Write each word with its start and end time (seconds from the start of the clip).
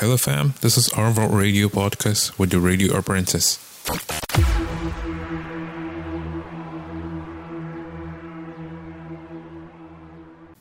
Hello, 0.00 0.16
fam. 0.16 0.54
This 0.60 0.78
is 0.78 0.88
Our 0.90 1.06
Arvold 1.06 1.34
Radio 1.34 1.66
Podcast 1.66 2.38
with 2.38 2.50
the 2.50 2.60
Radio 2.60 2.96
Apprentice. 2.96 3.58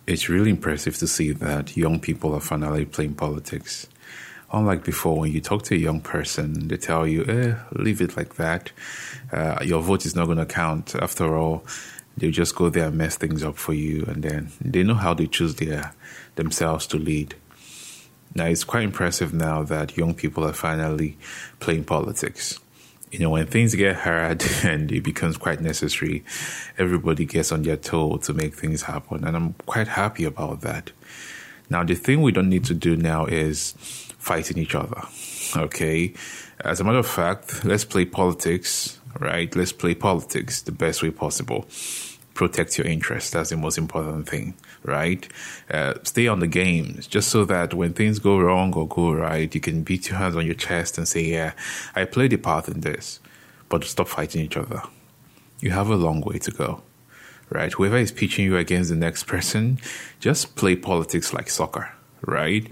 It's 0.08 0.28
really 0.28 0.50
impressive 0.50 0.98
to 0.98 1.08
see 1.08 1.34
that 1.34 1.78
young 1.78 2.00
people 2.00 2.34
are 2.34 2.40
finally 2.40 2.86
playing 2.86 3.14
politics. 3.14 3.86
Unlike 4.52 4.84
before, 4.84 5.20
when 5.20 5.32
you 5.32 5.40
talk 5.40 5.62
to 5.66 5.76
a 5.76 5.78
young 5.78 6.02
person, 6.02 6.70
they 6.70 6.78
tell 6.78 7.06
you, 7.06 7.24
eh, 7.26 7.58
leave 7.74 8.02
it 8.02 8.18
like 8.18 8.38
that. 8.38 8.72
Uh, 9.32 9.60
your 9.62 9.84
vote 9.84 10.08
is 10.08 10.16
not 10.16 10.26
going 10.26 10.40
to 10.40 10.48
count. 10.48 10.96
After 10.96 11.38
all, 11.38 11.64
they 12.18 12.32
just 12.32 12.56
go 12.56 12.70
there 12.70 12.88
and 12.88 12.98
mess 12.98 13.18
things 13.18 13.44
up 13.44 13.58
for 13.58 13.74
you, 13.74 14.04
and 14.08 14.24
then 14.24 14.50
they 14.60 14.82
know 14.82 14.96
how 14.96 15.14
they 15.14 15.28
choose 15.28 15.54
their 15.54 15.94
themselves 16.38 16.88
to 16.88 16.98
lead. 16.98 17.36
Now, 18.36 18.46
it's 18.46 18.64
quite 18.64 18.84
impressive 18.84 19.34
now 19.34 19.64
that 19.64 19.98
young 19.98 20.14
people 20.14 20.46
are 20.46 20.54
finally 20.54 21.18
playing 21.60 21.86
politics 21.86 22.60
you 23.12 23.20
know, 23.20 23.30
when 23.30 23.46
things 23.48 23.74
get 23.76 23.96
hard 23.96 24.44
and 24.64 24.92
it 24.92 25.02
becomes 25.02 25.38
quite 25.38 25.62
necessary, 25.62 26.24
everybody 26.78 27.26
gets 27.26 27.52
on 27.52 27.64
their 27.64 27.78
toe 27.78 28.18
to 28.18 28.34
make 28.34 28.54
things 28.54 28.84
happen. 28.84 29.24
And 29.24 29.36
I'm 29.36 29.54
quite 29.66 29.88
happy 29.88 30.26
about 30.26 30.62
that. 30.62 30.92
Now, 31.70 31.84
the 31.84 31.96
thing 31.96 32.22
we 32.22 32.32
don't 32.32 32.50
need 32.50 32.66
to 32.66 32.74
do 32.74 32.96
now 32.96 33.26
is 33.26 33.74
fighting 34.18 34.58
each 34.58 34.76
other. 34.76 35.02
Okay. 35.56 36.14
As 36.62 36.80
a 36.80 36.84
matter 36.84 36.98
of 36.98 37.08
fact, 37.08 37.64
let's 37.66 37.86
play 37.86 38.06
politics, 38.06 39.00
right? 39.20 39.54
Let's 39.56 39.72
play 39.72 39.96
politics 39.96 40.62
the 40.62 40.72
best 40.72 41.04
way 41.04 41.12
possible 41.12 41.66
protect 42.38 42.78
your 42.78 42.88
interests. 42.88 43.32
That's 43.32 43.50
the 43.50 43.58
most 43.58 43.78
important 43.78 44.30
thing, 44.30 44.54
right? 44.84 45.28
Uh, 45.70 45.96
stay 46.04 46.28
on 46.28 46.40
the 46.40 46.48
games 46.48 47.08
just 47.08 47.30
so 47.30 47.44
that 47.46 47.74
when 47.74 47.94
things 47.94 48.20
go 48.20 48.40
wrong 48.40 48.74
or 48.76 48.88
go 48.88 49.12
right, 49.12 49.54
you 49.54 49.60
can 49.60 49.82
beat 49.82 50.08
your 50.08 50.20
hands 50.20 50.36
on 50.36 50.46
your 50.46 50.56
chest 50.56 50.98
and 50.98 51.08
say, 51.08 51.24
Yeah, 51.24 51.54
I 51.96 52.06
played 52.06 52.32
a 52.34 52.38
part 52.38 52.70
in 52.70 52.82
this, 52.82 53.20
but 53.70 53.84
stop 53.84 54.08
fighting 54.08 54.44
each 54.44 54.56
other. 54.56 54.84
You 55.60 55.72
have 55.72 55.90
a 55.90 55.96
long 55.96 56.22
way 56.22 56.38
to 56.38 56.52
go, 56.52 56.84
right? 57.50 57.74
Whoever 57.74 57.98
is 57.98 58.12
pitching 58.12 58.46
you 58.46 58.56
against 58.56 58.92
the 58.92 58.96
next 58.96 59.24
person, 59.24 59.80
just 60.20 60.56
play 60.56 60.76
politics 60.76 61.34
like 61.34 61.50
soccer, 61.50 61.92
right? 62.22 62.72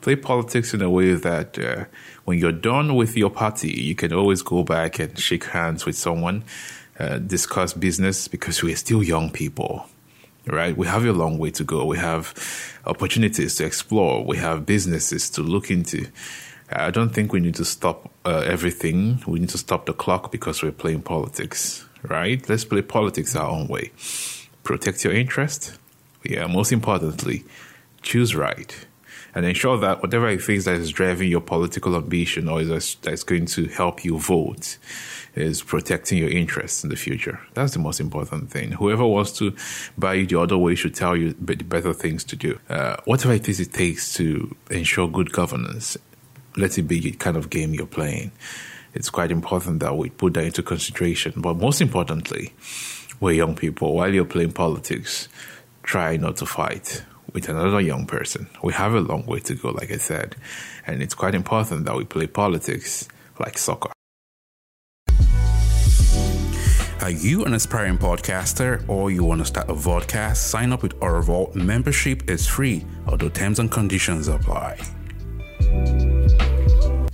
Play 0.00 0.16
politics 0.16 0.74
in 0.74 0.82
a 0.82 0.90
way 0.90 1.14
that 1.14 1.58
uh, 1.58 1.84
when 2.24 2.38
you're 2.38 2.52
done 2.52 2.96
with 2.96 3.16
your 3.16 3.30
party, 3.30 3.70
you 3.70 3.94
can 3.94 4.12
always 4.12 4.42
go 4.42 4.64
back 4.64 4.98
and 4.98 5.16
shake 5.16 5.44
hands 5.44 5.86
with 5.86 5.96
someone 5.96 6.42
uh, 6.98 7.18
discuss 7.18 7.72
business 7.72 8.28
because 8.28 8.62
we're 8.62 8.76
still 8.76 9.02
young 9.02 9.30
people, 9.30 9.86
right? 10.46 10.76
We 10.76 10.86
have 10.86 11.04
a 11.04 11.12
long 11.12 11.38
way 11.38 11.50
to 11.52 11.64
go. 11.64 11.84
We 11.84 11.98
have 11.98 12.34
opportunities 12.86 13.56
to 13.56 13.64
explore. 13.64 14.24
We 14.24 14.38
have 14.38 14.66
businesses 14.66 15.30
to 15.30 15.42
look 15.42 15.70
into. 15.70 16.06
I 16.70 16.90
don't 16.90 17.10
think 17.10 17.32
we 17.32 17.40
need 17.40 17.54
to 17.56 17.64
stop 17.64 18.10
uh, 18.24 18.42
everything. 18.46 19.22
We 19.26 19.38
need 19.38 19.50
to 19.50 19.58
stop 19.58 19.86
the 19.86 19.92
clock 19.92 20.32
because 20.32 20.62
we're 20.62 20.72
playing 20.72 21.02
politics, 21.02 21.84
right? 22.02 22.46
Let's 22.48 22.64
play 22.64 22.82
politics 22.82 23.36
our 23.36 23.48
own 23.48 23.68
way. 23.68 23.92
Protect 24.64 25.04
your 25.04 25.12
interest. 25.12 25.78
Yeah, 26.24 26.46
most 26.46 26.72
importantly, 26.72 27.44
choose 28.02 28.34
right 28.34 28.74
and 29.36 29.44
ensure 29.44 29.76
that 29.76 30.00
whatever 30.00 30.30
it 30.30 30.48
is 30.48 30.64
that 30.64 30.76
is 30.76 30.90
driving 30.90 31.30
your 31.30 31.42
political 31.42 31.94
ambition 31.94 32.48
or 32.48 32.62
is 32.62 32.96
that's 33.02 33.22
going 33.22 33.44
to 33.44 33.66
help 33.66 34.02
you 34.02 34.18
vote 34.18 34.78
is 35.34 35.62
protecting 35.62 36.16
your 36.16 36.30
interests 36.30 36.82
in 36.82 36.88
the 36.88 36.96
future. 36.96 37.38
That's 37.52 37.74
the 37.74 37.78
most 37.78 38.00
important 38.00 38.50
thing. 38.50 38.72
Whoever 38.72 39.06
wants 39.06 39.32
to 39.32 39.54
buy 39.98 40.14
you 40.14 40.26
the 40.26 40.40
other 40.40 40.56
way 40.56 40.74
should 40.74 40.94
tell 40.94 41.14
you 41.14 41.34
better 41.34 41.92
things 41.92 42.24
to 42.24 42.36
do. 42.36 42.58
Uh, 42.70 42.96
whatever 43.04 43.34
it 43.34 43.46
is 43.46 43.60
it 43.60 43.74
takes 43.74 44.14
to 44.14 44.56
ensure 44.70 45.06
good 45.06 45.30
governance, 45.32 45.98
let 46.56 46.78
it 46.78 46.84
be 46.84 47.00
the 47.00 47.10
kind 47.10 47.36
of 47.36 47.50
game 47.50 47.74
you're 47.74 47.86
playing. 47.86 48.32
It's 48.94 49.10
quite 49.10 49.30
important 49.30 49.80
that 49.80 49.94
we 49.94 50.08
put 50.08 50.32
that 50.32 50.44
into 50.44 50.62
consideration. 50.62 51.34
But 51.36 51.58
most 51.58 51.82
importantly, 51.82 52.54
we're 53.20 53.32
young 53.32 53.54
people. 53.54 53.92
While 53.92 54.14
you're 54.14 54.24
playing 54.24 54.52
politics, 54.52 55.28
try 55.82 56.16
not 56.16 56.38
to 56.38 56.46
fight 56.46 57.04
with 57.32 57.48
another 57.48 57.80
young 57.80 58.06
person. 58.06 58.48
We 58.62 58.72
have 58.74 58.94
a 58.94 59.00
long 59.00 59.26
way 59.26 59.40
to 59.40 59.54
go, 59.54 59.70
like 59.70 59.90
I 59.90 59.98
said, 59.98 60.36
and 60.86 61.02
it's 61.02 61.14
quite 61.14 61.34
important 61.34 61.84
that 61.86 61.96
we 61.96 62.04
play 62.04 62.26
politics 62.26 63.08
like 63.38 63.58
soccer. 63.58 63.90
Are 67.02 67.10
you 67.10 67.44
an 67.44 67.52
aspiring 67.54 67.98
podcaster 67.98 68.82
or 68.88 69.10
you 69.10 69.22
want 69.22 69.40
to 69.40 69.44
start 69.44 69.68
a 69.68 69.74
podcast? 69.74 70.38
Sign 70.38 70.72
up 70.72 70.82
with 70.82 70.94
Arvold. 71.00 71.54
Membership 71.54 72.28
is 72.28 72.48
free, 72.48 72.84
although 73.06 73.28
terms 73.28 73.58
and 73.58 73.70
conditions 73.70 74.28
apply. 74.28 74.78